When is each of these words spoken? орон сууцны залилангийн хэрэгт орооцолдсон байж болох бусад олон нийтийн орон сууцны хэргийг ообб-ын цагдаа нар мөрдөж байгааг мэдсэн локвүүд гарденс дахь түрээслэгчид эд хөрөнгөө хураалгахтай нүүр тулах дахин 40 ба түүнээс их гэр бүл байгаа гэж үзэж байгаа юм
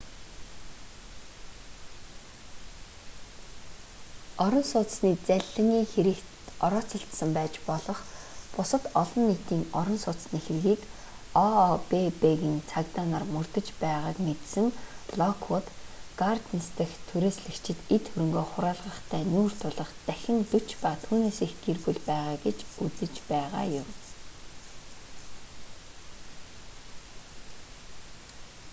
орон 4.45 4.65
сууцны 4.71 5.09
залилангийн 5.27 5.85
хэрэгт 5.93 6.27
орооцолдсон 6.65 7.29
байж 7.37 7.53
болох 7.69 7.99
бусад 8.55 8.83
олон 9.01 9.23
нийтийн 9.29 9.63
орон 9.79 9.97
сууцны 10.05 10.37
хэргийг 10.45 10.81
ообб-ын 11.45 12.57
цагдаа 12.71 13.05
нар 13.13 13.25
мөрдөж 13.35 13.67
байгааг 13.83 14.17
мэдсэн 14.27 14.67
локвүүд 15.21 15.67
гарденс 16.21 16.67
дахь 16.77 16.95
түрээслэгчид 17.09 17.79
эд 17.95 18.05
хөрөнгөө 18.11 18.45
хураалгахтай 18.51 19.21
нүүр 19.33 19.51
тулах 19.61 19.91
дахин 20.07 20.37
40 20.51 20.81
ба 20.83 20.91
түүнээс 21.05 21.39
их 21.47 21.53
гэр 21.65 21.77
бүл 21.85 21.99
байгаа 22.09 22.35
гэж 22.45 22.57
үзэж 22.85 23.13
байгаа 23.31 23.65
юм 23.81 23.87